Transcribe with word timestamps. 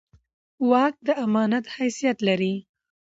واک 0.69 0.95
د 1.07 1.09
امانت 1.25 1.65
حیثیت 1.75 2.17
لري 2.27 2.55